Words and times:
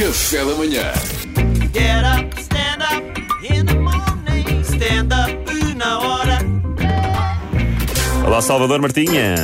Café 0.00 0.38
da 0.44 0.54
manhã. 0.54 0.92
Get 1.74 2.04
up, 2.04 2.40
stand 2.40 2.82
up 2.82 3.20
in 3.52 3.66
the 3.66 3.74
morning. 3.74 4.62
Stand 4.64 5.12
up 5.12 5.74
na 5.76 5.98
hora. 5.98 6.38
Olá, 8.26 8.40
Salvador 8.40 8.80
Martinha. 8.80 9.34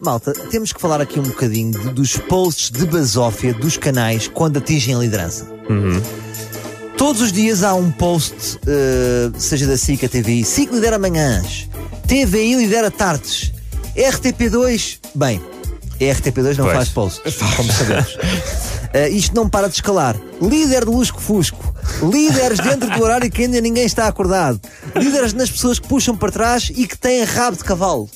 Malta, 0.00 0.32
temos 0.50 0.72
que 0.72 0.80
falar 0.80 1.00
aqui 1.00 1.20
um 1.20 1.24
bocadinho 1.24 1.70
de- 1.70 1.90
dos 1.90 2.16
posts 2.16 2.70
de 2.70 2.86
basófia 2.86 3.54
dos 3.54 3.76
canais 3.76 4.26
quando 4.26 4.56
atingem 4.58 4.94
a 4.94 4.98
liderança. 4.98 5.46
Todos 6.96 7.22
os 7.22 7.30
dias 7.32 7.62
há 7.62 7.74
um 7.74 7.90
post, 7.92 8.58
eh, 8.66 9.30
seja 9.38 9.66
da 9.66 9.76
SIC 9.76 10.04
a 10.04 10.08
TVI, 10.08 10.44
SIC 10.44 10.72
lidera 10.72 10.98
manhãs, 10.98 11.68
TVI 12.08 12.56
lidera 12.56 12.90
tardes, 12.90 13.52
RTP2, 13.96 14.98
bem, 15.14 15.40
a 16.00 16.04
RTP2 16.04 16.56
não 16.56 16.64
Pois. 16.64 16.76
faz 16.76 16.88
posts, 16.88 17.36
como 17.56 17.72
sabemos. 17.72 18.16
Eh, 18.92 19.08
isto 19.10 19.34
não 19.34 19.48
para 19.48 19.68
de 19.68 19.74
escalar. 19.74 20.16
Líder 20.40 20.84
do 20.84 20.92
Lusco 20.92 21.20
Fusco. 21.20 21.74
Líderes 22.02 22.58
dentro 22.60 22.88
do 22.90 23.02
horário 23.02 23.30
que 23.30 23.42
ainda 23.42 23.60
ninguém 23.60 23.84
está 23.84 24.06
acordado. 24.06 24.60
Líderes 24.96 25.32
nas 25.34 25.50
pessoas 25.50 25.78
que 25.78 25.88
puxam 25.88 26.16
para 26.16 26.30
trás 26.32 26.70
e 26.74 26.86
que 26.86 26.96
têm 26.96 27.22
rabo 27.24 27.56
de 27.56 27.64
cavalo. 27.64 28.08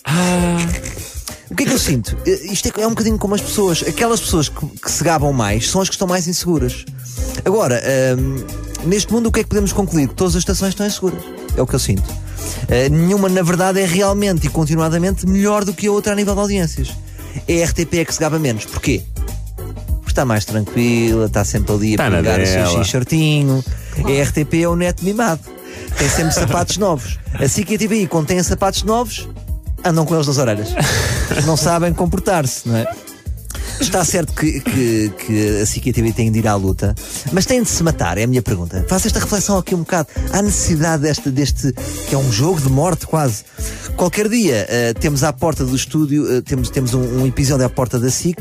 O 1.50 1.54
que 1.54 1.64
é 1.64 1.66
que 1.66 1.72
eu 1.72 1.78
sinto? 1.78 2.16
Eh, 2.26 2.46
Isto 2.52 2.68
é, 2.68 2.82
é 2.82 2.86
um 2.86 2.90
bocadinho 2.90 3.18
como 3.18 3.34
as 3.34 3.40
pessoas. 3.40 3.82
Aquelas 3.86 4.20
pessoas 4.20 4.48
que, 4.48 4.66
que 4.66 4.90
se 4.90 5.04
gabam 5.04 5.32
mais 5.32 5.68
são 5.70 5.80
as 5.80 5.88
que 5.88 5.94
estão 5.94 6.08
mais 6.08 6.26
inseguras. 6.26 6.84
Agora, 7.44 7.82
ahm, 7.84 8.42
neste 8.86 9.12
mundo, 9.12 9.26
o 9.26 9.32
que 9.32 9.40
é 9.40 9.42
que 9.42 9.48
podemos 9.48 9.72
concluir? 9.72 10.08
Todas 10.08 10.34
as 10.36 10.40
estações 10.40 10.70
estão 10.70 10.86
inseguras. 10.86 11.22
É 11.56 11.60
o 11.60 11.66
que 11.66 11.74
eu 11.74 11.78
sinto. 11.78 12.04
Eh, 12.68 12.88
nenhuma, 12.88 13.28
na 13.28 13.42
verdade, 13.42 13.80
é 13.80 13.84
realmente 13.86 14.46
e 14.46 14.50
continuadamente 14.50 15.26
melhor 15.26 15.64
do 15.64 15.74
que 15.74 15.86
a 15.86 15.92
outra 15.92 16.12
a 16.12 16.16
nível 16.16 16.34
de 16.34 16.40
audiências. 16.40 16.90
É 17.46 17.62
a 17.62 17.66
RTP 17.66 17.94
é 17.98 18.04
que 18.04 18.14
se 18.14 18.20
gaba 18.20 18.38
menos. 18.38 18.64
Porquê? 18.64 19.02
Porque 20.12 20.20
está 20.20 20.26
mais 20.26 20.44
tranquila, 20.44 21.24
está 21.24 21.42
sempre 21.42 21.72
ali 21.72 21.94
a 21.94 22.10
na 22.10 22.18
pegar 22.18 22.38
o 22.38 22.46
seu 22.46 22.84
certinho. 22.84 23.64
A 23.96 24.22
RTP 24.22 24.62
é 24.62 24.68
o 24.68 24.76
neto 24.76 25.02
mimado. 25.02 25.40
Tem 25.96 26.06
sempre 26.06 26.34
sapatos 26.34 26.76
novos. 26.76 27.18
Assim 27.32 27.62
que 27.62 27.76
a 27.76 27.78
TVI, 27.78 28.06
quando 28.06 28.26
tem 28.26 28.42
sapatos 28.42 28.82
novos, 28.82 29.26
andam 29.82 30.04
com 30.04 30.14
eles 30.14 30.26
nas 30.26 30.36
orelhas. 30.36 30.68
Não 31.46 31.56
sabem 31.56 31.94
comportar-se, 31.94 32.68
não 32.68 32.76
é? 32.76 32.86
Está 33.80 34.04
certo 34.04 34.34
que, 34.34 34.60
que, 34.60 35.12
que 35.18 35.60
a 35.62 35.66
SIC 35.66 35.86
e 35.86 35.90
a 35.90 35.92
TV 35.94 36.12
têm 36.12 36.30
de 36.30 36.40
ir 36.40 36.46
à 36.46 36.54
luta, 36.54 36.94
mas 37.32 37.46
têm 37.46 37.62
de 37.62 37.70
se 37.70 37.82
matar, 37.82 38.18
é 38.18 38.24
a 38.24 38.26
minha 38.26 38.42
pergunta. 38.42 38.84
Faço 38.88 39.06
esta 39.06 39.18
reflexão 39.18 39.56
aqui 39.56 39.74
um 39.74 39.78
bocado. 39.78 40.08
Há 40.30 40.42
necessidade 40.42 41.02
deste, 41.02 41.30
deste 41.30 41.72
que 42.06 42.14
é 42.14 42.18
um 42.18 42.30
jogo 42.30 42.60
de 42.60 42.68
morte 42.68 43.06
quase. 43.06 43.44
Qualquer 43.96 44.28
dia 44.28 44.66
eh, 44.68 44.94
temos 44.94 45.22
à 45.22 45.32
porta 45.32 45.64
do 45.64 45.76
estúdio, 45.76 46.30
eh, 46.32 46.40
temos, 46.40 46.70
temos 46.70 46.92
um, 46.92 47.00
um 47.22 47.26
episódio 47.26 47.64
à 47.64 47.68
porta 47.68 48.00
da 48.00 48.10
SIC, 48.10 48.36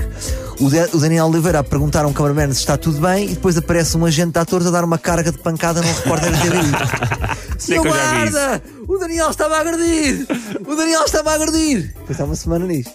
o, 0.59 0.69
Da- 0.69 0.87
o 0.93 0.97
Daniel 0.97 1.27
Oliveira 1.27 1.59
a 1.59 1.63
perguntar 1.63 2.03
a 2.03 2.07
um 2.07 2.13
cameraman 2.13 2.51
se 2.53 2.61
está 2.61 2.77
tudo 2.77 2.99
bem 2.99 3.25
e 3.25 3.33
depois 3.35 3.57
aparece 3.57 3.95
um 3.95 4.03
agente 4.05 4.31
de 4.31 4.39
atores 4.39 4.65
a 4.65 4.71
dar 4.71 4.83
uma 4.83 4.97
carga 4.97 5.31
de 5.31 5.37
pancada 5.37 5.81
num 5.81 5.93
repórter 5.93 6.31
da 6.31 6.37
vi 7.59 7.75
isso. 7.75 7.83
guarda! 7.83 8.63
O 8.87 8.97
Daniel 8.97 9.29
estava 9.29 9.57
a 9.57 9.59
agredir! 9.61 10.25
O 10.65 10.75
Daniel 10.75 11.03
estava 11.05 11.31
a 11.31 11.35
agredir! 11.35 11.93
Depois 11.99 12.19
há 12.19 12.23
uma 12.23 12.35
semana 12.35 12.65
nisto. 12.65 12.91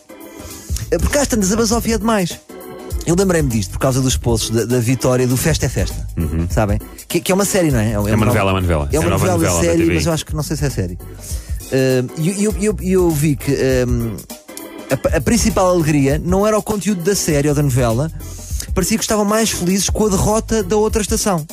É 0.91 0.99
Porque 0.99 1.19
às 1.19 1.29
tantas 1.29 1.53
a 1.53 1.57
basófia 1.57 1.95
é 1.95 1.99
demais. 1.99 2.39
Eu 3.07 3.15
lembrei-me 3.17 3.49
disto 3.49 3.71
por 3.73 3.79
causa 3.79 4.01
dos 4.01 4.17
posts 4.17 4.51
da, 4.51 4.65
da 4.65 4.79
vitória 4.81 5.27
do 5.29 5.37
Festa 5.37 5.67
é 5.67 5.69
Festa. 5.69 6.09
Sabem? 6.51 6.81
Que, 7.07 7.21
que 7.21 7.31
é 7.31 7.35
uma 7.35 7.45
série, 7.45 7.71
não 7.71 7.79
é? 7.79 7.93
É, 7.93 7.99
uma 8.01 8.27
novela, 8.27 8.51
é 8.51 8.55
uma 8.55 8.61
novela. 8.61 8.89
É 8.93 8.97
É 8.97 8.99
uma 8.99 9.07
a 9.07 9.11
nova 9.11 9.27
novela, 9.27 9.53
novela 9.53 9.61
série, 9.63 9.83
TVI. 9.85 9.95
mas 9.95 10.07
eu 10.07 10.13
acho 10.13 10.27
que 10.27 10.35
não 10.35 10.43
sei 10.43 10.57
se 10.57 10.65
é 10.65 10.71
série. 10.71 10.99
Uh, 11.67 12.09
E 12.19 12.45
eu, 12.45 12.55
eu, 12.61 12.77
eu 12.81 13.11
vi 13.11 13.37
que 13.37 13.53
um, 13.89 14.17
a, 14.91 15.17
a 15.17 15.21
principal 15.21 15.69
alegria 15.69 16.21
não 16.23 16.47
era 16.47 16.57
o 16.57 16.63
conteúdo 16.63 17.03
da 17.03 17.15
série 17.15 17.49
ou 17.49 17.55
da 17.55 17.63
novela, 17.63 18.11
parecia 18.75 18.97
que 18.97 19.05
estavam 19.05 19.25
mais 19.25 19.51
felizes 19.51 19.91
com 19.91 20.07
a 20.07 20.11
derrota 20.11 20.63
da 20.63 20.77
outra 20.77 21.03
estação. 21.03 21.45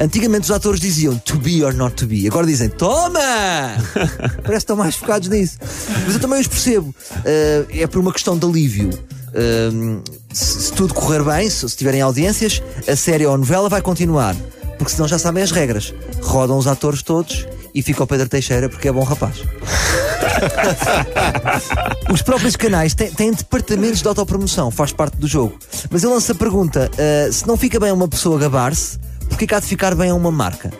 Antigamente 0.00 0.44
os 0.44 0.50
atores 0.50 0.80
diziam 0.80 1.18
to 1.18 1.36
be 1.38 1.64
or 1.64 1.74
not 1.74 1.96
to 1.96 2.06
be. 2.06 2.26
Agora 2.28 2.46
dizem 2.46 2.68
toma! 2.68 3.18
Parece 3.94 4.42
que 4.44 4.54
estão 4.54 4.76
mais 4.76 4.94
focados 4.94 5.28
nisso. 5.28 5.58
Mas 6.04 6.14
eu 6.14 6.20
também 6.20 6.40
os 6.40 6.46
percebo. 6.46 6.94
Uh, 7.16 7.66
é 7.70 7.86
por 7.86 7.98
uma 7.98 8.12
questão 8.12 8.38
de 8.38 8.46
alívio. 8.46 8.90
Um, 9.34 10.00
se, 10.32 10.62
se 10.62 10.72
tudo 10.72 10.94
correr 10.94 11.22
bem, 11.24 11.50
se, 11.50 11.68
se 11.68 11.76
tiverem 11.76 12.00
audiências, 12.00 12.62
a 12.86 12.94
série 12.94 13.26
ou 13.26 13.34
a 13.34 13.38
novela 13.38 13.68
vai 13.68 13.82
continuar. 13.82 14.36
Porque 14.78 14.92
senão 14.92 15.08
já 15.08 15.18
sabem 15.18 15.42
as 15.42 15.50
regras. 15.50 15.92
Rodam 16.22 16.56
os 16.56 16.68
atores 16.68 17.02
todos 17.02 17.44
e 17.78 17.82
fica 17.82 18.02
o 18.02 18.06
Pedro 18.06 18.28
Teixeira 18.28 18.68
porque 18.68 18.88
é 18.88 18.92
bom 18.92 19.04
rapaz. 19.04 19.36
Os 22.12 22.22
próprios 22.22 22.56
canais 22.56 22.94
têm, 22.94 23.10
têm 23.10 23.32
departamentos 23.32 24.00
de 24.02 24.08
autopromoção, 24.08 24.70
faz 24.70 24.92
parte 24.92 25.16
do 25.16 25.26
jogo. 25.26 25.58
Mas 25.90 26.02
eu 26.02 26.10
lanço 26.10 26.32
a 26.32 26.34
pergunta: 26.34 26.90
uh, 26.92 27.32
se 27.32 27.46
não 27.46 27.56
fica 27.56 27.78
bem 27.78 27.90
a 27.90 27.94
uma 27.94 28.08
pessoa 28.08 28.38
gabar-se, 28.38 28.98
porquê 29.28 29.46
que 29.46 29.54
há 29.54 29.60
de 29.60 29.66
ficar 29.66 29.94
bem 29.94 30.10
a 30.10 30.14
uma 30.14 30.30
marca? 30.30 30.72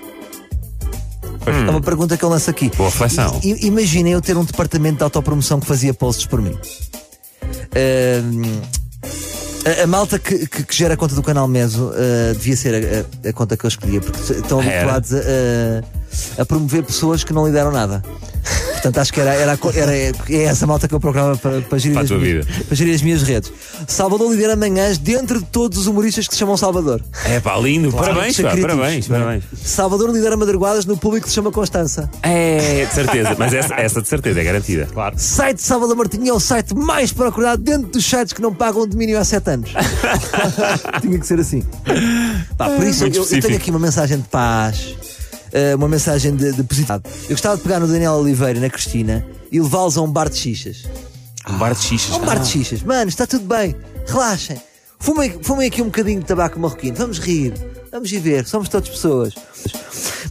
É 1.47 1.70
uma 1.70 1.81
pergunta 1.81 2.16
que 2.16 2.25
eu 2.25 2.28
lanço 2.28 2.50
aqui. 2.50 2.70
Boa 2.76 2.91
reflexão. 2.91 3.41
I- 3.42 3.66
Imaginem 3.66 4.12
eu 4.12 4.20
ter 4.20 4.37
um 4.37 4.44
departamento 4.44 4.98
de 4.98 5.03
autopromoção 5.04 5.58
que 5.60 5.66
fazia 5.66 5.94
posts 5.94 6.26
por 6.26 6.42
mim. 6.42 6.56
Ahm, 7.75 8.60
a, 9.81 9.84
a 9.84 9.87
malta 9.87 10.19
que, 10.19 10.47
que- 10.47 10.62
que 10.64 10.76
gera 10.76 10.94
a 10.94 10.97
conta 10.97 11.14
do 11.14 11.22
canal 11.22 11.48
Meso 11.48 11.91
ah, 11.94 12.32
devia 12.34 12.56
ser 12.56 12.75
a, 12.75 13.28
a- 13.28 13.31
a 13.31 13.32
conta 13.32 13.56
que 13.56 13.64
eu 13.64 13.69
escolhia, 13.69 14.00
porque 14.00 14.32
estão 14.32 14.60
Era. 14.60 14.92
habituados 14.92 15.12
a, 15.14 15.19
a- 16.38 16.44
promover 16.44 16.82
pessoas 16.84 17.24
que 17.24 17.32
não 17.32 17.46
lideram 17.46 17.70
nada. 17.72 18.02
Portanto, 18.72 18.98
acho 18.98 19.12
que 19.12 19.20
era, 19.20 19.34
era, 19.34 19.58
era- 19.74 19.92
é 19.92 20.44
essa 20.44 20.64
malta 20.66 20.86
que 20.86 20.94
eu 20.94 21.00
procurava 21.00 21.36
para, 21.36 21.60
para, 21.62 21.78
gerir 21.78 21.94
Para 21.94 22.04
as 22.04 22.10
minhas, 22.10 22.46
para 22.46 22.76
gerir 22.76 22.94
as 22.94 23.02
minhas 23.02 23.22
redes. 23.22 23.52
Salvador 23.88 24.30
lidera 24.30 24.54
manhãs 24.54 24.96
dentro 24.98 25.41
de 25.41 25.46
todos 25.46 25.78
os 25.78 25.86
humoristas 25.88 26.28
que 26.28 26.34
se 26.34 26.38
chamam 26.38 26.56
Salvador. 26.56 27.02
É 27.24 27.41
pá, 27.41 27.56
lindo. 27.58 27.92
parabéns, 27.92 28.36
Ser 28.36 28.44
pá, 28.44 28.50
críticos, 28.52 28.76
parabéns, 28.76 29.06
é? 29.06 29.08
parabéns. 29.08 29.44
Salvador 29.64 30.10
lidera 30.10 30.36
madrugadas 30.36 30.86
no 30.86 30.96
público 30.96 31.24
que 31.24 31.30
se 31.30 31.34
chama 31.34 31.50
Constança. 31.50 32.08
É, 32.22 32.86
de 32.86 32.94
certeza. 32.94 33.34
Mas 33.36 33.52
essa, 33.52 33.75
essa 33.75 34.00
de 34.00 34.08
certeza 34.08 34.40
é 34.40 34.44
garantida. 34.44 34.86
Claro. 34.92 35.16
Site 35.19 35.56
de 35.56 35.62
Salvador 35.62 35.96
Martinho 35.96 36.28
é 36.28 36.32
o 36.32 36.40
site 36.40 36.72
mais 36.75 37.12
procurado 37.12 37.60
dentro 37.60 37.88
dos 37.88 38.04
sites 38.04 38.32
que 38.32 38.40
não 38.40 38.54
pagam 38.54 38.86
domínio 38.86 39.19
há 39.19 39.25
7 39.25 39.50
anos. 39.50 39.70
Tinha 41.02 41.19
que 41.19 41.26
ser 41.26 41.40
assim. 41.40 41.64
Pá, 42.56 42.70
por 42.70 42.84
isso, 42.86 43.04
eu, 43.04 43.12
eu 43.12 43.40
tenho 43.40 43.56
aqui 43.56 43.70
uma 43.70 43.80
mensagem 43.80 44.19
de 44.19 44.28
paz, 44.28 44.94
eh, 45.53 45.75
uma 45.75 45.88
mensagem 45.88 46.34
de, 46.34 46.53
de 46.53 46.62
positividade. 46.62 47.04
Eu 47.25 47.31
gostava 47.31 47.56
de 47.56 47.62
pegar 47.62 47.81
no 47.81 47.86
Daniel 47.86 48.12
Oliveira 48.12 48.59
e 48.59 48.60
na 48.60 48.70
Cristina 48.70 49.25
e 49.50 49.60
levá-los 49.60 49.97
a 49.97 50.03
um 50.03 50.10
bar 50.10 50.28
de 50.28 50.36
xixas. 50.36 50.84
Um 51.48 51.59
bar 51.59 51.75
de 51.75 51.81
xixas. 51.81 52.14
A 52.14 52.16
um 52.16 52.25
bar 52.25 52.38
de 52.38 52.48
xixas. 52.48 52.82
Mano, 52.82 53.09
está 53.09 53.26
tudo 53.26 53.44
bem. 53.44 53.75
Relaxem. 54.06 54.60
Fumem, 54.98 55.38
fumem 55.42 55.69
aqui 55.69 55.81
um 55.81 55.87
bocadinho 55.87 56.20
de 56.20 56.26
tabaco 56.26 56.58
marroquino. 56.58 56.97
Vamos 56.97 57.19
rir. 57.19 57.54
Vamos 57.91 58.12
ir 58.12 58.19
ver. 58.19 58.47
Somos 58.47 58.69
todas 58.69 58.88
pessoas. 58.88 59.34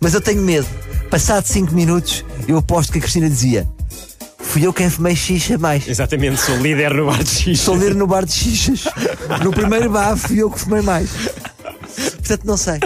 Mas 0.01 0.13
eu 0.13 0.21
tenho 0.21 0.41
medo. 0.41 0.67
Passado 1.09 1.45
5 1.45 1.73
minutos, 1.73 2.25
eu 2.47 2.57
aposto 2.57 2.91
que 2.91 2.97
a 2.97 3.01
Cristina 3.01 3.29
dizia: 3.29 3.67
Fui 4.39 4.65
eu 4.65 4.73
quem 4.73 4.89
fumei 4.89 5.15
xixa 5.15 5.57
mais. 5.57 5.87
Exatamente, 5.87 6.41
sou 6.41 6.57
líder 6.57 6.93
no 6.93 7.05
bar 7.05 7.23
de 7.23 7.29
xixi. 7.29 7.51
Estou 7.51 7.75
a 7.75 7.77
ler 7.77 7.95
no 7.95 8.07
bar 8.07 8.25
de 8.25 8.33
xixas. 8.33 8.83
No 9.43 9.51
primeiro 9.51 9.89
bar 9.89 10.17
fui 10.17 10.41
eu 10.41 10.51
que 10.51 10.59
fumei 10.59 10.81
mais. 10.81 11.09
Portanto, 12.27 12.45
não 12.45 12.57
sei. 12.57 12.79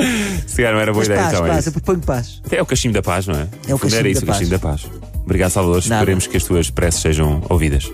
Se 0.47 0.56
calhar 0.57 0.74
não 0.74 0.79
era 0.79 0.91
boa 0.91 1.02
Mas 1.02 1.07
ideia, 1.07 1.22
paz, 1.22 1.34
então. 1.34 1.46
é 1.46 1.50
paz, 1.50 1.59
isso. 1.59 1.69
eu 1.69 1.74
proponho 1.74 2.00
paz. 2.00 2.41
É 2.52 2.62
o 2.62 2.66
cachimbo 2.66 2.94
da 2.94 3.02
paz, 3.02 3.28
não 3.28 3.35
é? 3.35 3.47
É 3.68 3.74
o 3.74 3.78
fundo 3.78 3.96
era 3.96 4.03
cachimbo 4.03 4.07
isso, 4.09 4.25
da 4.25 4.31
o 4.31 4.34
cachimbo 4.35 4.52
da 4.52 4.59
paz. 4.59 4.85
Obrigado, 5.25 5.52
Salvador. 5.52 5.84
Nada. 5.88 6.02
Esperemos 6.02 6.28
que 6.28 6.38
as 6.38 6.44
tuas 6.44 6.69
preces 6.69 7.02
sejam 7.02 7.41
ouvidas. 7.50 7.85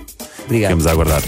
Obrigado. 0.46 0.70
Ficamos 0.70 0.88
a 0.88 0.92
aguardar. 0.92 1.22